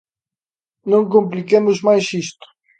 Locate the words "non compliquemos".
0.91-1.77